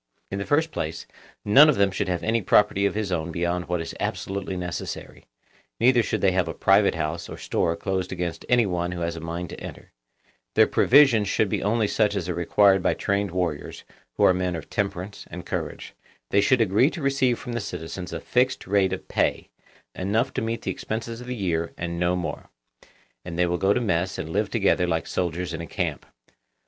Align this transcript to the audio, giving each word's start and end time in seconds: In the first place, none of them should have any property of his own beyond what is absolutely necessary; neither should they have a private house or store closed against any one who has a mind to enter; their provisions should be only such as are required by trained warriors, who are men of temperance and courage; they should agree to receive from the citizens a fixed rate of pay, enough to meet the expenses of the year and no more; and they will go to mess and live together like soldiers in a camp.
In 0.31 0.39
the 0.39 0.47
first 0.47 0.71
place, 0.71 1.05
none 1.45 1.69
of 1.69 1.75
them 1.75 1.91
should 1.91 2.07
have 2.09 2.23
any 2.23 2.41
property 2.41 2.87
of 2.87 2.95
his 2.95 3.11
own 3.11 3.31
beyond 3.31 3.67
what 3.69 3.81
is 3.81 3.93
absolutely 3.99 4.57
necessary; 4.57 5.27
neither 5.79 6.01
should 6.01 6.21
they 6.21 6.31
have 6.31 6.47
a 6.47 6.55
private 6.55 6.95
house 6.95 7.29
or 7.29 7.37
store 7.37 7.75
closed 7.75 8.11
against 8.11 8.43
any 8.49 8.65
one 8.65 8.93
who 8.93 9.01
has 9.01 9.15
a 9.15 9.19
mind 9.19 9.51
to 9.51 9.59
enter; 9.59 9.91
their 10.55 10.65
provisions 10.65 11.27
should 11.27 11.49
be 11.49 11.61
only 11.61 11.87
such 11.87 12.15
as 12.15 12.27
are 12.27 12.33
required 12.33 12.81
by 12.81 12.95
trained 12.95 13.29
warriors, 13.29 13.83
who 14.17 14.23
are 14.23 14.33
men 14.33 14.55
of 14.55 14.71
temperance 14.71 15.27
and 15.29 15.45
courage; 15.45 15.93
they 16.31 16.41
should 16.41 16.61
agree 16.61 16.89
to 16.89 16.99
receive 17.03 17.37
from 17.37 17.53
the 17.53 17.59
citizens 17.61 18.11
a 18.11 18.19
fixed 18.19 18.65
rate 18.65 18.93
of 18.93 19.07
pay, 19.07 19.49
enough 19.93 20.33
to 20.33 20.41
meet 20.41 20.63
the 20.63 20.71
expenses 20.71 21.21
of 21.21 21.27
the 21.27 21.35
year 21.35 21.73
and 21.77 21.99
no 21.99 22.15
more; 22.15 22.49
and 23.23 23.37
they 23.37 23.45
will 23.45 23.59
go 23.59 23.71
to 23.71 23.79
mess 23.79 24.17
and 24.17 24.29
live 24.29 24.49
together 24.49 24.87
like 24.87 25.05
soldiers 25.05 25.53
in 25.53 25.61
a 25.61 25.67
camp. 25.67 26.07